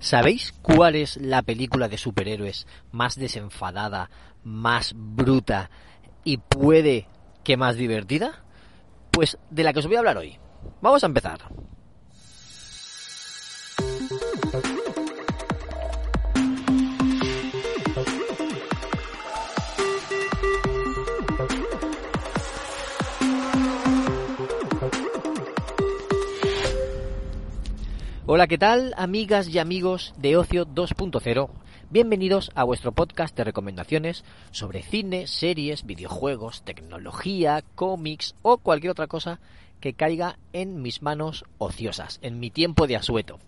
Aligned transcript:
¿Sabéis 0.00 0.54
cuál 0.62 0.94
es 0.94 1.16
la 1.16 1.42
película 1.42 1.88
de 1.88 1.98
superhéroes 1.98 2.66
más 2.92 3.16
desenfadada, 3.16 4.10
más 4.44 4.92
bruta 4.96 5.70
y 6.24 6.38
puede 6.38 7.08
que 7.42 7.56
más 7.56 7.76
divertida? 7.76 8.44
Pues 9.10 9.38
de 9.50 9.64
la 9.64 9.72
que 9.72 9.80
os 9.80 9.86
voy 9.86 9.96
a 9.96 9.98
hablar 9.98 10.18
hoy. 10.18 10.38
Vamos 10.80 11.02
a 11.02 11.06
empezar. 11.06 11.40
Hola, 28.30 28.46
¿qué 28.46 28.58
tal, 28.58 28.92
amigas 28.98 29.48
y 29.48 29.58
amigos 29.58 30.12
de 30.18 30.36
Ocio 30.36 30.66
2.0? 30.66 31.48
Bienvenidos 31.88 32.52
a 32.54 32.62
vuestro 32.62 32.92
podcast 32.92 33.34
de 33.34 33.42
recomendaciones 33.42 34.22
sobre 34.50 34.82
cine, 34.82 35.26
series, 35.26 35.86
videojuegos, 35.86 36.60
tecnología, 36.60 37.64
cómics 37.74 38.34
o 38.42 38.58
cualquier 38.58 38.90
otra 38.90 39.06
cosa 39.06 39.40
que 39.80 39.94
caiga 39.94 40.38
en 40.52 40.82
mis 40.82 41.00
manos 41.00 41.46
ociosas, 41.56 42.18
en 42.20 42.38
mi 42.38 42.50
tiempo 42.50 42.86
de 42.86 42.96
asueto. 42.96 43.38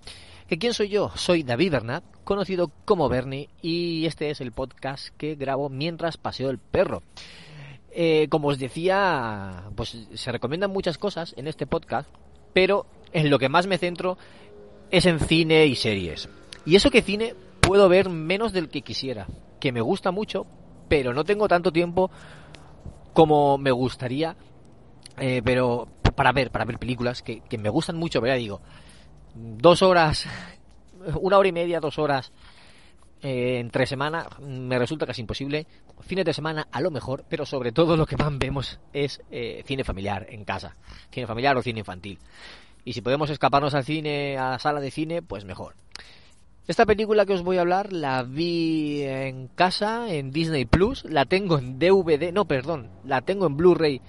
¿Que 0.48 0.56
quién 0.56 0.72
soy 0.72 0.88
yo? 0.88 1.12
Soy 1.14 1.42
David 1.42 1.72
Bernat, 1.72 2.04
conocido 2.24 2.72
como 2.86 3.10
Bernie, 3.10 3.50
y 3.60 4.06
este 4.06 4.30
es 4.30 4.40
el 4.40 4.50
podcast 4.50 5.08
que 5.18 5.34
grabo 5.34 5.68
mientras 5.68 6.16
paseo 6.16 6.48
el 6.48 6.56
perro. 6.56 7.02
Eh, 7.90 8.28
como 8.30 8.48
os 8.48 8.58
decía, 8.58 9.64
pues 9.76 10.08
se 10.14 10.32
recomiendan 10.32 10.70
muchas 10.70 10.96
cosas 10.96 11.34
en 11.36 11.48
este 11.48 11.66
podcast, 11.66 12.08
pero 12.54 12.86
en 13.12 13.28
lo 13.28 13.38
que 13.38 13.50
más 13.50 13.66
me 13.66 13.76
centro 13.76 14.16
es 14.90 15.06
en 15.06 15.20
cine 15.20 15.66
y 15.66 15.76
series. 15.76 16.28
Y 16.64 16.76
eso 16.76 16.90
que 16.90 17.02
cine 17.02 17.34
puedo 17.60 17.88
ver 17.88 18.08
menos 18.08 18.52
del 18.52 18.68
que 18.68 18.82
quisiera, 18.82 19.26
que 19.60 19.72
me 19.72 19.80
gusta 19.80 20.10
mucho, 20.10 20.46
pero 20.88 21.14
no 21.14 21.24
tengo 21.24 21.48
tanto 21.48 21.72
tiempo 21.72 22.10
como 23.12 23.58
me 23.58 23.70
gustaría, 23.70 24.36
eh, 25.18 25.42
pero 25.44 25.88
para 26.14 26.32
ver, 26.32 26.50
para 26.50 26.64
ver 26.64 26.78
películas 26.78 27.22
que, 27.22 27.42
me 27.58 27.68
gustan 27.68 27.96
mucho, 27.96 28.20
pero 28.20 28.34
digo, 28.34 28.60
dos 29.34 29.82
horas, 29.82 30.26
una 31.20 31.38
hora 31.38 31.48
y 31.48 31.52
media, 31.52 31.80
dos 31.80 31.98
horas 31.98 32.32
eh, 33.22 33.58
entre 33.58 33.86
semana 33.86 34.26
me 34.40 34.78
resulta 34.78 35.06
casi 35.06 35.20
imposible. 35.20 35.66
Fines 36.00 36.24
de 36.24 36.32
semana 36.32 36.66
a 36.72 36.80
lo 36.80 36.90
mejor, 36.90 37.24
pero 37.28 37.44
sobre 37.44 37.72
todo 37.72 37.96
lo 37.96 38.06
que 38.06 38.16
más 38.16 38.36
vemos 38.38 38.80
es 38.92 39.22
eh, 39.30 39.62
cine 39.66 39.84
familiar 39.84 40.26
en 40.30 40.44
casa, 40.44 40.76
cine 41.10 41.26
familiar 41.26 41.56
o 41.56 41.62
cine 41.62 41.80
infantil. 41.80 42.18
Y 42.84 42.92
si 42.92 43.00
podemos 43.00 43.30
escaparnos 43.30 43.74
al 43.74 43.84
cine, 43.84 44.38
a 44.38 44.50
la 44.50 44.58
sala 44.58 44.80
de 44.80 44.90
cine, 44.90 45.22
pues 45.22 45.44
mejor. 45.44 45.74
Esta 46.66 46.86
película 46.86 47.26
que 47.26 47.32
os 47.32 47.42
voy 47.42 47.56
a 47.56 47.62
hablar 47.62 47.92
la 47.92 48.22
vi 48.22 49.02
en 49.02 49.48
casa, 49.48 50.12
en 50.12 50.30
Disney 50.30 50.66
Plus, 50.66 51.04
la 51.04 51.24
tengo 51.24 51.58
en 51.58 51.78
DVD, 51.80 52.32
no, 52.32 52.44
perdón, 52.44 52.90
la 53.04 53.22
tengo 53.22 53.46
en 53.46 53.56
Blu-ray 53.56 54.00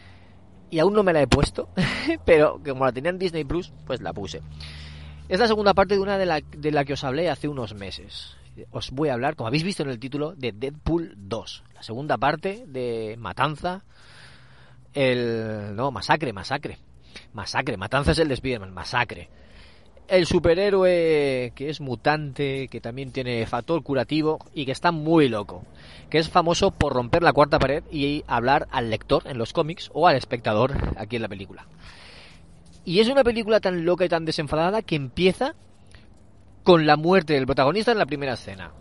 y 0.69 0.79
aún 0.79 0.93
no 0.93 1.01
me 1.01 1.11
la 1.11 1.23
he 1.23 1.27
puesto, 1.27 1.69
pero 2.25 2.61
como 2.63 2.85
la 2.85 2.91
tenía 2.91 3.09
en 3.09 3.17
Disney 3.17 3.45
Plus, 3.45 3.73
pues 3.87 4.01
la 4.01 4.13
puse. 4.13 4.41
Es 5.27 5.39
la 5.39 5.47
segunda 5.47 5.73
parte 5.73 5.95
de 5.95 6.01
una 6.01 6.19
de 6.19 6.25
la, 6.27 6.39
de 6.39 6.71
la 6.71 6.85
que 6.85 6.93
os 6.93 7.03
hablé 7.03 7.29
hace 7.29 7.47
unos 7.47 7.73
meses. 7.73 8.35
Os 8.69 8.91
voy 8.91 9.09
a 9.09 9.13
hablar, 9.13 9.35
como 9.35 9.47
habéis 9.47 9.63
visto 9.63 9.81
en 9.81 9.89
el 9.89 9.99
título, 9.99 10.35
de 10.35 10.51
Deadpool 10.51 11.15
2, 11.17 11.63
la 11.73 11.81
segunda 11.81 12.17
parte 12.17 12.65
de 12.67 13.15
Matanza, 13.17 13.83
el... 14.93 15.75
no, 15.75 15.89
Masacre, 15.89 16.31
Masacre 16.31 16.77
Masacre, 17.33 17.77
Matanzas 17.77 18.19
el 18.19 18.27
de 18.27 18.35
Spiderman, 18.35 18.73
Masacre. 18.73 19.29
El 20.07 20.25
superhéroe 20.25 21.53
que 21.55 21.69
es 21.69 21.79
mutante, 21.79 22.67
que 22.67 22.81
también 22.81 23.11
tiene 23.11 23.45
factor 23.45 23.81
curativo 23.81 24.39
y 24.53 24.65
que 24.65 24.73
está 24.73 24.91
muy 24.91 25.29
loco. 25.29 25.63
Que 26.09 26.17
es 26.17 26.29
famoso 26.29 26.71
por 26.71 26.93
romper 26.93 27.23
la 27.23 27.31
cuarta 27.31 27.59
pared 27.59 27.83
y 27.91 28.23
hablar 28.27 28.67
al 28.71 28.89
lector 28.89 29.23
en 29.25 29.37
los 29.37 29.53
cómics 29.53 29.89
o 29.93 30.07
al 30.07 30.17
espectador 30.17 30.73
aquí 30.97 31.15
en 31.15 31.21
la 31.21 31.29
película. 31.29 31.65
Y 32.83 32.99
es 32.99 33.07
una 33.07 33.23
película 33.23 33.59
tan 33.59 33.85
loca 33.85 34.03
y 34.03 34.09
tan 34.09 34.25
desenfadada 34.25 34.81
que 34.81 34.95
empieza 34.95 35.55
con 36.63 36.85
la 36.85 36.97
muerte 36.97 37.33
del 37.33 37.45
protagonista 37.45 37.91
en 37.91 37.97
la 37.97 38.05
primera 38.05 38.33
escena. 38.33 38.71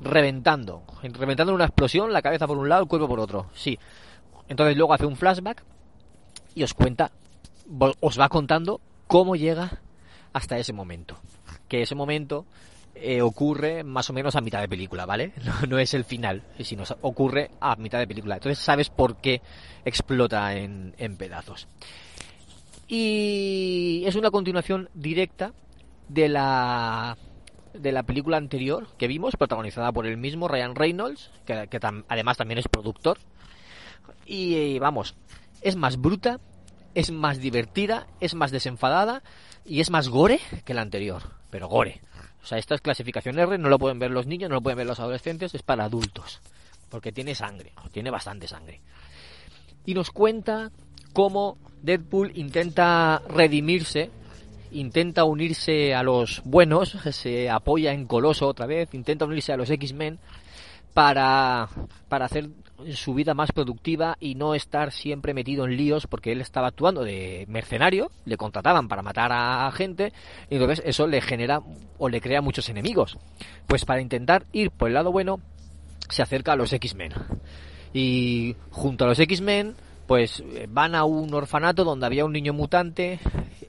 Reventando. 0.00 0.82
Reventando 1.02 1.52
en 1.52 1.56
una 1.56 1.66
explosión, 1.66 2.12
la 2.12 2.22
cabeza 2.22 2.46
por 2.46 2.58
un 2.58 2.68
lado, 2.68 2.82
el 2.82 2.88
cuerpo 2.88 3.08
por 3.08 3.20
otro. 3.20 3.46
Sí. 3.54 3.78
Entonces 4.48 4.76
luego 4.76 4.94
hace 4.94 5.06
un 5.06 5.16
flashback 5.16 5.62
y 6.56 6.62
os 6.62 6.72
cuenta, 6.72 7.12
os 8.00 8.18
va 8.18 8.28
contando 8.30 8.80
cómo 9.06 9.36
llega 9.36 9.78
hasta 10.32 10.58
ese 10.58 10.72
momento. 10.72 11.18
Que 11.68 11.82
ese 11.82 11.94
momento 11.94 12.46
eh, 12.94 13.20
ocurre 13.20 13.84
más 13.84 14.08
o 14.08 14.14
menos 14.14 14.36
a 14.36 14.40
mitad 14.40 14.62
de 14.62 14.68
película, 14.68 15.04
¿vale? 15.04 15.32
No, 15.68 15.78
es 15.78 15.92
el 15.92 16.04
final, 16.04 16.42
sino 16.60 16.84
ocurre 17.02 17.50
a 17.60 17.76
mitad 17.76 17.98
de 17.98 18.06
película. 18.06 18.36
Entonces 18.36 18.58
sabes 18.58 18.88
por 18.88 19.18
qué 19.18 19.42
explota 19.84 20.54
en, 20.54 20.94
en 20.96 21.18
pedazos. 21.18 21.68
Y 22.88 24.02
es 24.06 24.16
una 24.16 24.30
continuación 24.30 24.88
directa 24.94 25.52
de 26.08 26.28
la 26.30 27.18
de 27.74 27.92
la 27.92 28.04
película 28.04 28.38
anterior 28.38 28.86
que 28.96 29.08
vimos, 29.08 29.36
protagonizada 29.36 29.92
por 29.92 30.06
el 30.06 30.16
mismo 30.16 30.48
Ryan 30.48 30.74
Reynolds, 30.74 31.30
que, 31.44 31.68
además 32.08 32.38
también 32.38 32.56
es 32.56 32.68
productor. 32.68 33.18
y 34.24 34.78
vamos, 34.78 35.14
es 35.66 35.74
más 35.74 36.00
bruta, 36.00 36.38
es 36.94 37.10
más 37.10 37.40
divertida, 37.40 38.06
es 38.20 38.34
más 38.34 38.52
desenfadada 38.52 39.24
y 39.64 39.80
es 39.80 39.90
más 39.90 40.08
gore 40.08 40.38
que 40.64 40.74
la 40.74 40.82
anterior. 40.82 41.22
Pero 41.50 41.66
gore. 41.66 42.00
O 42.40 42.46
sea, 42.46 42.58
esta 42.58 42.76
es 42.76 42.80
clasificación 42.80 43.36
R, 43.36 43.58
no 43.58 43.68
lo 43.68 43.80
pueden 43.80 43.98
ver 43.98 44.12
los 44.12 44.28
niños, 44.28 44.48
no 44.48 44.54
lo 44.54 44.60
pueden 44.60 44.78
ver 44.78 44.86
los 44.86 45.00
adolescentes, 45.00 45.56
es 45.56 45.62
para 45.62 45.82
adultos. 45.82 46.40
Porque 46.88 47.10
tiene 47.10 47.34
sangre, 47.34 47.72
tiene 47.90 48.12
bastante 48.12 48.46
sangre. 48.46 48.80
Y 49.84 49.94
nos 49.94 50.12
cuenta 50.12 50.70
cómo 51.12 51.58
Deadpool 51.82 52.30
intenta 52.36 53.20
redimirse, 53.28 54.12
intenta 54.70 55.24
unirse 55.24 55.96
a 55.96 56.04
los 56.04 56.42
buenos, 56.44 56.96
se 57.10 57.50
apoya 57.50 57.92
en 57.92 58.06
Coloso 58.06 58.46
otra 58.46 58.66
vez, 58.66 58.94
intenta 58.94 59.24
unirse 59.24 59.52
a 59.52 59.56
los 59.56 59.68
X-Men 59.68 60.20
para, 60.94 61.68
para 62.08 62.26
hacer 62.26 62.50
su 62.94 63.14
vida 63.14 63.34
más 63.34 63.52
productiva 63.52 64.16
y 64.20 64.34
no 64.34 64.54
estar 64.54 64.92
siempre 64.92 65.34
metido 65.34 65.64
en 65.64 65.76
líos 65.76 66.06
porque 66.06 66.32
él 66.32 66.40
estaba 66.40 66.68
actuando 66.68 67.04
de 67.04 67.44
mercenario, 67.48 68.10
le 68.24 68.36
contrataban 68.36 68.88
para 68.88 69.02
matar 69.02 69.32
a 69.32 69.70
gente 69.72 70.12
y 70.50 70.54
entonces 70.54 70.82
eso 70.84 71.06
le 71.06 71.20
genera 71.20 71.60
o 71.98 72.08
le 72.08 72.20
crea 72.20 72.40
muchos 72.40 72.68
enemigos. 72.68 73.18
Pues 73.66 73.84
para 73.84 74.00
intentar 74.00 74.46
ir 74.52 74.70
por 74.70 74.88
el 74.88 74.94
lado 74.94 75.12
bueno 75.12 75.40
se 76.08 76.22
acerca 76.22 76.52
a 76.52 76.56
los 76.56 76.72
X-Men. 76.72 77.12
Y 77.92 78.56
junto 78.70 79.04
a 79.04 79.08
los 79.08 79.18
X-Men 79.18 79.74
pues 80.06 80.42
eh, 80.54 80.66
van 80.68 80.94
a 80.94 81.04
un 81.04 81.32
orfanato 81.34 81.84
donde 81.84 82.06
había 82.06 82.24
un 82.24 82.32
niño 82.32 82.52
mutante 82.52 83.18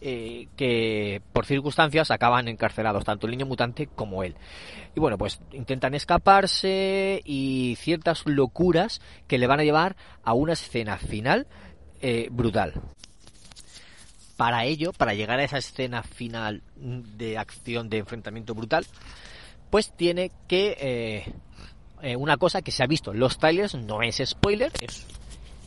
eh, 0.02 0.48
que 0.56 1.22
por 1.34 1.46
circunstancias 1.46 2.12
acaban 2.12 2.48
encarcelados, 2.48 3.04
tanto 3.06 3.28
el 3.28 3.32
niño 3.32 3.46
mutante 3.46 3.88
como 3.88 4.24
él. 4.24 4.36
Y 4.96 5.00
bueno, 5.00 5.18
pues 5.18 5.40
intentan 5.52 5.94
escaparse 5.94 7.22
y 7.26 7.76
ciertas 7.80 8.24
locuras 8.26 9.02
que 9.28 9.38
le 9.38 9.48
van 9.48 9.60
a 9.60 9.64
llevar 9.64 9.96
a 10.24 10.34
una 10.34 10.54
escena 10.54 10.98
final 10.98 11.48
eh, 12.02 12.28
brutal. 12.32 12.74
Para 14.36 14.66
ello, 14.66 14.94
para 14.94 15.14
llegar 15.14 15.40
a 15.40 15.44
esa 15.44 15.58
escena 15.58 16.04
final 16.04 16.62
de 16.76 17.38
acción, 17.38 17.90
de 17.90 17.98
enfrentamiento 17.98 18.54
brutal, 18.54 18.86
pues 19.72 19.92
tiene 19.96 20.32
que... 20.48 21.34
una 22.18 22.38
cosa 22.38 22.62
que 22.62 22.72
se 22.72 22.84
ha 22.84 22.88
visto 22.88 23.12
en 23.12 23.20
los 23.20 23.40
trailers, 23.40 23.74
no 23.74 24.04
es 24.04 24.22
spoiler, 24.24 24.72
es 24.80 25.08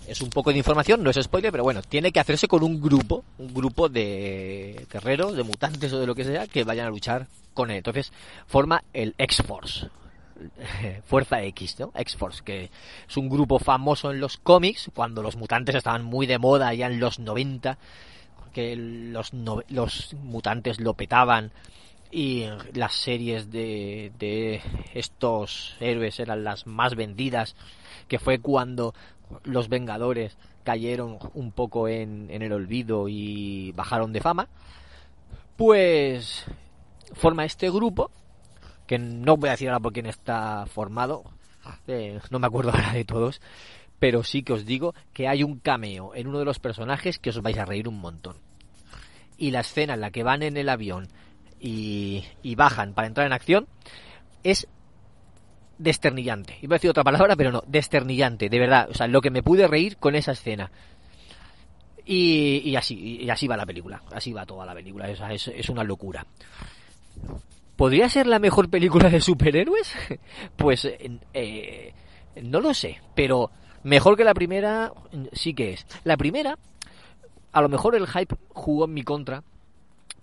es 0.07 0.21
un 0.21 0.31
poco 0.31 0.51
de 0.53 0.59
información, 0.59 1.03
no 1.03 1.11
es 1.11 1.17
spoiler, 1.23 1.53
pero 1.53 1.65
bueno, 1.65 1.83
tiene 1.83 2.13
que 2.13 2.21
hacerse 2.21 2.49
con 2.49 2.63
un 2.63 2.81
grupo, 2.81 3.25
un 3.39 3.53
grupo 3.55 3.89
de 3.89 4.87
guerreros, 4.91 5.37
de 5.37 5.43
mutantes 5.43 5.93
o 5.93 6.01
de 6.01 6.07
lo 6.07 6.15
que 6.15 6.25
sea, 6.25 6.47
que 6.47 6.65
vayan 6.65 6.87
a 6.87 6.91
luchar 6.91 7.27
con 7.55 7.71
él. 7.71 7.79
Entonces 7.79 8.13
forma 8.47 8.85
el 8.93 9.15
X-Force. 9.19 9.89
Fuerza 11.05 11.43
X, 11.43 11.77
¿no? 11.79 11.93
X-Force, 11.95 12.43
que 12.43 12.71
es 13.09 13.17
un 13.17 13.29
grupo 13.29 13.59
famoso 13.59 14.11
en 14.11 14.21
los 14.21 14.39
cómics, 14.39 14.91
cuando 14.95 15.23
los 15.23 15.37
mutantes 15.37 15.75
estaban 15.75 16.05
muy 16.05 16.27
de 16.27 16.39
moda 16.39 16.73
ya 16.75 16.87
en 16.87 16.99
los 16.99 17.19
90, 17.19 17.79
que 18.53 18.75
los, 18.77 19.33
los 19.69 20.15
mutantes 20.15 20.81
lo 20.81 20.95
petaban 20.95 21.53
y 22.11 22.47
las 22.73 22.95
series 22.95 23.51
de, 23.51 24.13
de 24.19 24.61
estos 24.95 25.77
héroes 25.79 26.19
eran 26.19 26.43
las 26.43 26.67
más 26.67 26.97
vendidas, 26.97 27.55
que 28.09 28.19
fue 28.19 28.41
cuando 28.41 28.95
los 29.45 29.69
Vengadores 29.69 30.37
cayeron 30.65 31.19
un 31.35 31.53
poco 31.53 31.89
en, 31.89 32.31
el 32.31 32.53
olvido 32.53 33.09
y 33.09 33.73
bajaron 33.73 34.13
de 34.13 34.21
fama, 34.21 34.49
pues 35.57 36.45
forma 37.13 37.45
este 37.45 37.71
grupo, 37.71 38.11
que 38.87 38.99
no 38.99 39.37
voy 39.37 39.49
a 39.49 39.53
decir 39.53 39.69
ahora 39.69 39.81
por 39.81 39.93
quién 39.93 40.07
está 40.07 40.67
formado, 40.67 41.25
eh, 41.87 42.21
no 42.31 42.39
me 42.39 42.47
acuerdo 42.47 42.71
ahora 42.71 42.93
de 42.93 43.05
todos, 43.05 43.41
pero 43.99 44.23
sí 44.25 44.43
que 44.43 44.53
os 44.53 44.65
digo 44.65 44.95
que 45.13 45.29
hay 45.29 45.43
un 45.43 45.59
cameo 45.59 46.15
en 46.15 46.27
uno 46.27 46.39
de 46.39 46.45
los 46.45 46.59
personajes 46.59 47.19
que 47.19 47.31
os 47.31 47.43
vais 47.43 47.59
a 47.59 47.65
reír 47.65 47.89
un 47.89 48.01
montón. 48.01 48.37
Y 49.37 49.51
la 49.51 49.61
escena 49.61 49.95
en 49.95 50.01
la 50.01 50.11
que 50.11 50.23
van 50.23 50.43
en 50.43 50.57
el 50.57 50.69
avión 50.69 51.09
y 51.63 52.25
bajan 52.57 52.95
para 52.95 53.07
entrar 53.09 53.27
en 53.27 53.33
acción 53.35 53.67
es 54.43 54.67
desternillante. 55.81 56.59
Iba 56.63 56.75
a 56.75 56.79
decir 56.79 56.91
otra 56.91 57.03
palabra, 57.03 57.35
pero 57.37 57.51
no, 57.51 57.63
desternillante, 57.67 58.49
de 58.49 58.59
verdad. 58.59 58.89
O 58.91 58.95
sea, 58.95 59.07
lo 59.07 59.21
que 59.21 59.31
me 59.31 59.43
pude 59.43 59.67
reír 59.67 59.97
con 59.97 60.15
esa 60.15 60.33
escena. 60.33 60.71
Y, 62.05 62.63
y 62.65 62.77
así, 62.77 63.19
y 63.23 63.31
así 63.31 63.47
va 63.47 63.57
la 63.57 63.67
película. 63.67 64.03
Así 64.13 64.33
va 64.33 64.47
toda 64.47 64.67
la 64.67 64.75
película. 64.75 65.15
Sea, 65.17 65.33
es, 65.33 65.49
es 65.49 65.69
una 65.69 65.85
locura. 65.85 66.27
¿Podría 67.77 68.09
ser 68.09 68.27
la 68.27 68.39
mejor 68.39 68.69
película 68.69 69.09
de 69.09 69.21
superhéroes? 69.21 69.95
Pues 70.57 70.87
eh, 71.33 71.95
no 72.43 72.61
lo 72.61 72.75
sé, 72.75 73.01
pero 73.15 73.51
mejor 73.83 74.17
que 74.17 74.25
la 74.25 74.35
primera 74.35 74.93
sí 75.33 75.55
que 75.55 75.73
es. 75.73 75.87
La 76.05 76.19
primera, 76.19 76.59
a 77.53 77.63
lo 77.63 77.69
mejor 77.71 77.95
el 77.95 78.07
hype 78.07 78.37
jugó 78.51 78.85
en 78.85 78.95
mi 78.95 79.03
contra 79.03 79.43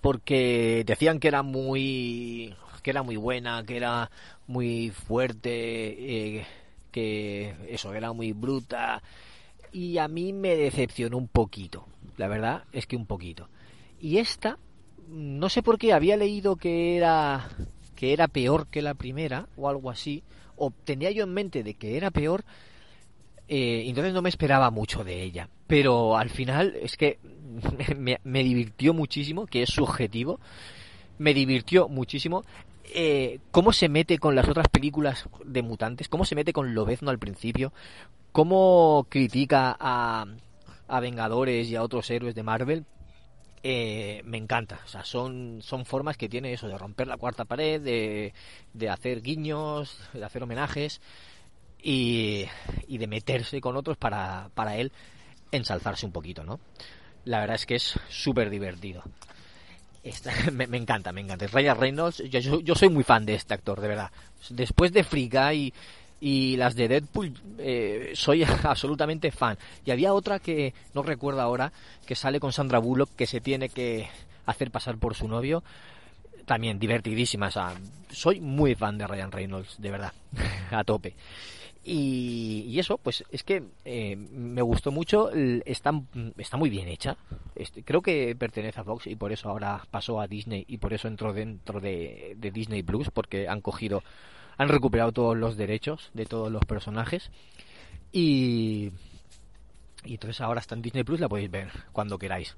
porque 0.02 0.84
decían 0.86 1.20
que 1.20 1.28
era 1.28 1.42
muy 1.42 2.56
que 2.88 2.92
era 2.92 3.04
muy 3.04 3.18
buena, 3.18 3.66
que 3.66 3.76
era 3.76 4.10
muy 4.48 4.92
fuerte, 4.92 5.50
eh, 5.50 6.46
que 6.90 7.54
eso, 7.68 7.94
era 7.94 8.14
muy 8.14 8.32
bruta. 8.32 9.04
Y 9.74 9.98
a 9.98 10.08
mí 10.08 10.32
me 10.32 10.56
decepcionó 10.56 11.18
un 11.18 11.28
poquito. 11.28 11.86
La 12.16 12.30
verdad 12.30 12.64
es 12.72 12.88
que 12.88 12.96
un 12.96 13.06
poquito. 13.06 13.50
Y 14.00 14.20
esta, 14.20 14.58
no 15.10 15.50
sé 15.50 15.64
por 15.64 15.78
qué, 15.78 15.92
había 15.92 16.16
leído 16.16 16.56
que 16.56 16.96
era 16.96 17.50
que 17.94 18.14
era 18.14 18.30
peor 18.30 18.68
que 18.68 18.82
la 18.82 18.94
primera 18.94 19.50
o 19.58 19.68
algo 19.68 19.90
así, 19.90 20.24
o 20.56 20.72
tenía 20.72 21.12
yo 21.12 21.26
en 21.26 21.34
mente 21.34 21.64
de 21.64 21.74
que 21.74 21.98
era 21.98 22.10
peor, 22.10 22.46
eh, 23.50 23.84
entonces 23.86 24.14
no 24.14 24.22
me 24.22 24.30
esperaba 24.30 24.72
mucho 24.72 25.04
de 25.04 25.24
ella. 25.24 25.50
Pero 25.68 26.16
al 26.16 26.30
final 26.30 26.74
es 26.82 26.96
que 26.96 27.20
me, 27.98 28.22
me 28.24 28.44
divirtió 28.44 28.94
muchísimo, 28.94 29.46
que 29.46 29.64
es 29.64 29.72
subjetivo, 29.72 30.40
me 31.18 31.34
divirtió 31.34 31.90
muchísimo 31.90 32.46
eh, 32.94 33.40
cómo 33.52 33.74
se 33.74 33.90
mete 33.90 34.18
con 34.18 34.36
las 34.36 34.48
otras 34.48 34.68
películas 34.70 35.28
de 35.44 35.62
mutantes, 35.62 36.10
cómo 36.10 36.26
se 36.26 36.36
mete 36.36 36.54
con 36.54 36.74
Lobezno 36.74 37.10
al 37.12 37.20
principio, 37.20 37.74
cómo 38.32 39.08
critica 39.10 39.76
a, 39.80 40.26
a 40.88 41.00
Vengadores 41.00 41.70
y 41.70 41.76
a 41.76 41.84
otros 41.84 42.10
héroes 42.10 42.36
de 42.36 42.44
Marvel, 42.44 42.86
eh, 43.64 44.22
me 44.26 44.38
encanta. 44.38 44.80
O 44.86 44.88
sea, 44.88 45.04
son, 45.04 45.60
son 45.62 45.86
formas 45.86 46.18
que 46.18 46.30
tiene 46.30 46.54
eso, 46.54 46.68
de 46.68 46.78
romper 46.78 47.08
la 47.08 47.18
cuarta 47.18 47.46
pared, 47.46 47.82
de, 47.82 48.34
de 48.74 48.90
hacer 48.90 49.22
guiños, 49.22 50.00
de 50.14 50.24
hacer 50.24 50.44
homenajes 50.44 51.02
y, 51.82 52.46
y 52.88 52.98
de 52.98 53.08
meterse 53.08 53.60
con 53.62 53.76
otros 53.76 53.98
para, 53.98 54.50
para 54.54 54.78
él 54.78 54.92
ensalzarse 55.52 56.06
un 56.06 56.12
poquito, 56.12 56.44
¿no? 56.44 56.60
La 57.26 57.40
verdad 57.40 57.56
es 57.56 57.66
que 57.66 57.76
es 57.76 58.00
súper 58.10 58.50
divertido. 58.50 59.04
me, 60.52 60.68
me, 60.68 60.78
encanta, 60.78 61.12
me 61.12 61.22
encanta. 61.22 61.48
Ryan 61.48 61.78
Reynolds, 61.78 62.24
yo, 62.30 62.76
soy 62.76 62.90
muy 62.90 63.04
fan 63.04 63.26
de 63.26 63.36
este 63.36 63.54
actor, 63.54 63.82
de 63.82 63.88
verdad. 63.88 64.12
Después 64.50 64.92
de 64.94 65.04
Free 65.04 65.30
Guy 65.30 65.74
y, 66.20 66.54
y 66.54 66.58
las 66.58 66.76
de 66.76 66.88
Deadpool, 66.88 67.34
eh, 67.60 68.12
soy 68.16 68.44
absolutamente 68.64 69.32
fan. 69.32 69.58
Y 69.86 69.92
había 69.92 70.14
otra 70.14 70.40
que 70.40 70.74
no 70.94 71.04
recuerdo 71.04 71.42
ahora, 71.42 71.72
que 72.06 72.16
sale 72.16 72.40
con 72.40 72.54
Sandra 72.54 72.80
Bullock, 72.80 73.16
que 73.16 73.28
se 73.28 73.42
tiene 73.42 73.70
que 73.70 74.10
hacer 74.46 74.72
pasar 74.72 74.98
por 74.98 75.16
su 75.16 75.28
novio. 75.28 75.64
También 76.46 76.80
divertidísima. 76.80 77.48
O 77.48 77.52
sea, 77.52 77.74
soy 78.10 78.40
muy 78.40 78.76
fan 78.76 78.98
de 78.98 79.08
Ryan 79.08 79.32
Reynolds, 79.32 79.76
de 79.80 79.92
verdad, 79.92 80.14
a 80.72 80.84
tope. 80.84 81.16
Y, 81.90 82.78
eso, 82.78 82.98
pues 82.98 83.24
es 83.32 83.44
que 83.44 83.64
eh, 83.86 84.18
me 84.18 84.62
gustó 84.62 84.92
mucho, 84.92 85.32
está, 85.32 85.94
está 86.38 86.58
muy 86.58 86.70
bien 86.70 86.90
hecha. 86.90 87.16
Este, 87.56 87.82
creo 87.82 88.02
que 88.02 88.36
pertenece 88.36 88.82
a 88.82 88.84
Fox 88.84 89.08
y 89.08 89.16
por 89.16 89.32
eso 89.32 89.48
ahora 89.48 89.88
pasó 89.90 90.20
a 90.20 90.28
Disney 90.28 90.66
y 90.68 90.80
por 90.80 90.92
eso 90.92 91.08
entró 91.08 91.32
dentro 91.32 91.80
de, 91.80 92.36
de, 92.36 92.52
Disney 92.52 92.84
Plus, 92.84 93.10
porque 93.10 93.48
han 93.48 93.62
cogido, 93.62 94.04
han 94.58 94.68
recuperado 94.68 95.14
todos 95.14 95.38
los 95.38 95.56
derechos 95.56 96.12
de 96.14 96.26
todos 96.26 96.52
los 96.52 96.66
personajes. 96.66 97.32
Y, 98.12 98.92
y 100.04 100.16
entonces 100.16 100.42
ahora 100.42 100.60
está 100.60 100.76
en 100.76 100.82
Disney 100.82 101.06
Plus, 101.06 101.22
la 101.22 101.30
podéis 101.30 101.50
ver 101.50 101.72
cuando 101.94 102.20
queráis. 102.20 102.58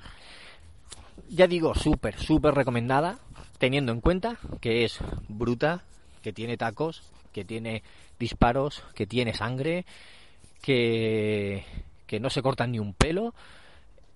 Ya 1.29 1.45
digo, 1.45 1.75
súper, 1.75 2.17
súper 2.17 2.55
recomendada, 2.55 3.19
teniendo 3.59 3.91
en 3.91 4.01
cuenta 4.01 4.39
que 4.59 4.85
es 4.85 4.97
bruta, 5.27 5.83
que 6.23 6.33
tiene 6.33 6.57
tacos, 6.57 7.03
que 7.31 7.45
tiene 7.45 7.83
disparos, 8.19 8.83
que 8.95 9.07
tiene 9.07 9.33
sangre, 9.33 9.85
que, 10.61 11.63
que 12.05 12.19
no 12.19 12.29
se 12.29 12.41
cortan 12.41 12.71
ni 12.71 12.79
un 12.79 12.93
pelo 12.93 13.33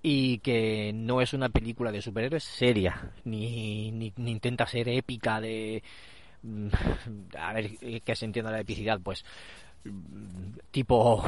y 0.02 0.40
que 0.40 0.92
no 0.94 1.22
es 1.22 1.34
una 1.34 1.50
película 1.50 1.92
de 1.92 2.02
superhéroes 2.02 2.44
seria, 2.44 3.12
ni, 3.24 3.92
ni, 3.92 4.12
ni 4.18 4.32
intenta 4.32 4.68
ser 4.68 4.90
épica 4.90 5.40
de... 5.40 5.82
A 7.40 7.54
ver, 7.54 7.78
que 8.02 8.16
se 8.16 8.26
entienda 8.26 8.52
la 8.52 8.60
epicidad, 8.60 9.00
pues 9.02 9.24
tipo 10.72 11.24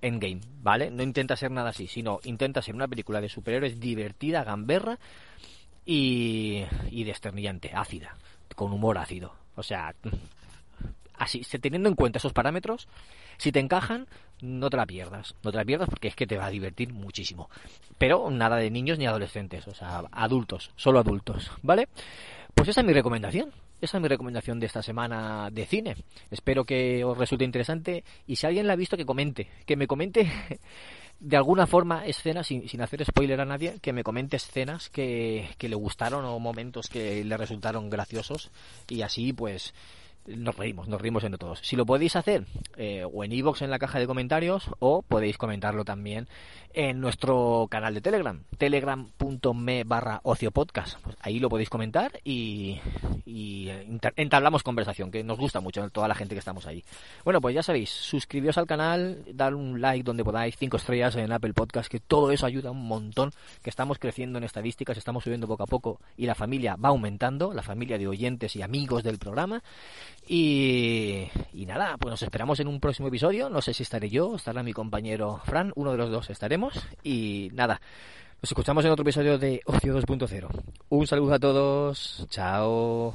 Endgame, 0.00 0.40
¿vale? 0.62 0.90
No 0.90 1.02
intenta 1.02 1.36
ser 1.36 1.50
nada 1.50 1.70
así, 1.70 1.86
sino 1.86 2.20
intenta 2.24 2.62
ser 2.62 2.74
una 2.74 2.88
película 2.88 3.20
de 3.20 3.28
superhéroes 3.28 3.80
divertida, 3.80 4.44
gamberra 4.44 4.98
y, 5.84 6.64
y 6.90 7.04
desternillante, 7.04 7.70
ácida, 7.74 8.16
con 8.54 8.72
humor 8.72 8.98
ácido. 8.98 9.34
O 9.56 9.62
sea, 9.62 9.94
así, 11.18 11.42
teniendo 11.60 11.88
en 11.88 11.94
cuenta 11.94 12.18
esos 12.18 12.32
parámetros, 12.32 12.88
si 13.36 13.52
te 13.52 13.60
encajan, 13.60 14.06
no 14.40 14.70
te 14.70 14.76
la 14.76 14.86
pierdas. 14.86 15.34
No 15.42 15.50
te 15.50 15.58
la 15.58 15.64
pierdas 15.64 15.88
porque 15.88 16.08
es 16.08 16.14
que 16.14 16.26
te 16.26 16.36
va 16.36 16.46
a 16.46 16.50
divertir 16.50 16.92
muchísimo. 16.92 17.48
Pero 17.98 18.30
nada 18.30 18.56
de 18.56 18.70
niños 18.70 18.98
ni 18.98 19.06
adolescentes, 19.06 19.66
o 19.68 19.74
sea, 19.74 20.04
adultos, 20.12 20.72
solo 20.76 20.98
adultos, 20.98 21.50
¿vale? 21.62 21.88
Pues 22.54 22.68
esa 22.68 22.80
es 22.80 22.86
mi 22.86 22.92
recomendación. 22.92 23.52
Esa 23.80 23.98
es 23.98 24.02
mi 24.02 24.08
recomendación 24.08 24.58
de 24.58 24.66
esta 24.66 24.82
semana 24.82 25.50
de 25.52 25.64
cine. 25.64 25.94
Espero 26.32 26.64
que 26.64 27.04
os 27.04 27.16
resulte 27.16 27.44
interesante 27.44 28.02
y 28.26 28.34
si 28.34 28.44
alguien 28.44 28.66
la 28.66 28.72
ha 28.72 28.76
visto 28.76 28.96
que 28.96 29.06
comente, 29.06 29.48
que 29.66 29.76
me 29.76 29.86
comente 29.86 30.28
de 31.20 31.36
alguna 31.36 31.66
forma 31.66 32.04
escenas, 32.04 32.48
sin, 32.48 32.68
sin, 32.68 32.80
hacer 32.80 33.04
spoiler 33.04 33.40
a 33.40 33.44
nadie, 33.44 33.78
que 33.80 33.92
me 33.92 34.02
comente 34.02 34.36
escenas 34.36 34.88
que, 34.88 35.48
que 35.58 35.68
le 35.68 35.76
gustaron 35.76 36.24
o 36.24 36.40
momentos 36.40 36.88
que 36.88 37.24
le 37.24 37.36
resultaron 37.36 37.88
graciosos 37.88 38.50
y 38.88 39.02
así 39.02 39.32
pues 39.32 39.74
nos 40.36 40.56
reímos, 40.56 40.88
nos 40.88 41.00
reímos 41.00 41.24
entre 41.24 41.38
todos. 41.38 41.60
Si 41.62 41.76
lo 41.76 41.86
podéis 41.86 42.16
hacer 42.16 42.44
eh, 42.76 43.04
o 43.10 43.24
en 43.24 43.32
iVoox 43.32 43.62
en 43.62 43.70
la 43.70 43.78
caja 43.78 43.98
de 43.98 44.06
comentarios 44.06 44.70
o 44.78 45.02
podéis 45.02 45.38
comentarlo 45.38 45.84
también 45.84 46.28
en 46.74 47.00
nuestro 47.00 47.66
canal 47.70 47.94
de 47.94 48.00
Telegram, 48.00 48.42
telegram.me 48.58 49.84
barra 49.84 50.20
ociopodcast. 50.22 51.00
Pues 51.00 51.16
ahí 51.20 51.38
lo 51.40 51.48
podéis 51.48 51.70
comentar 51.70 52.20
y, 52.24 52.78
y 53.24 53.68
entablamos 54.16 54.62
conversación, 54.62 55.10
que 55.10 55.24
nos 55.24 55.38
gusta 55.38 55.60
mucho 55.60 55.88
toda 55.90 56.08
la 56.08 56.14
gente 56.14 56.34
que 56.34 56.40
estamos 56.40 56.66
ahí. 56.66 56.84
Bueno, 57.24 57.40
pues 57.40 57.54
ya 57.54 57.62
sabéis, 57.62 57.90
suscribíos 57.90 58.58
al 58.58 58.66
canal, 58.66 59.24
dar 59.32 59.54
un 59.54 59.80
like 59.80 60.04
donde 60.04 60.24
podáis, 60.24 60.56
cinco 60.56 60.76
estrellas 60.76 61.16
en 61.16 61.32
Apple 61.32 61.54
Podcast, 61.54 61.90
que 61.90 62.00
todo 62.00 62.30
eso 62.30 62.46
ayuda 62.46 62.70
un 62.70 62.86
montón, 62.86 63.32
que 63.62 63.70
estamos 63.70 63.98
creciendo 63.98 64.38
en 64.38 64.44
estadísticas, 64.44 64.96
estamos 64.98 65.24
subiendo 65.24 65.46
poco 65.46 65.64
a 65.64 65.66
poco 65.66 66.00
y 66.16 66.26
la 66.26 66.34
familia 66.34 66.76
va 66.76 66.90
aumentando, 66.90 67.52
la 67.52 67.62
familia 67.62 67.98
de 67.98 68.06
oyentes 68.06 68.54
y 68.56 68.62
amigos 68.62 69.02
del 69.02 69.18
programa. 69.18 69.62
Y, 70.26 71.28
nada, 71.66 71.96
pues 71.98 72.10
nos 72.10 72.22
esperamos 72.22 72.60
en 72.60 72.68
un 72.68 72.80
próximo 72.80 73.08
episodio. 73.08 73.48
No 73.48 73.60
sé 73.62 73.72
si 73.72 73.82
estaré 73.82 74.10
yo, 74.10 74.36
estará 74.36 74.62
mi 74.62 74.72
compañero 74.72 75.40
Fran, 75.44 75.72
uno 75.76 75.92
de 75.92 75.98
los 75.98 76.10
dos 76.10 76.30
estaremos. 76.30 76.74
Y 77.02 77.50
nada, 77.54 77.80
nos 78.42 78.50
escuchamos 78.50 78.84
en 78.84 78.90
otro 78.90 79.02
episodio 79.02 79.38
de 79.38 79.60
Ocio 79.66 79.98
2.0. 79.98 80.48
Un 80.90 81.06
saludo 81.06 81.34
a 81.34 81.38
todos, 81.38 82.26
chao. 82.30 83.14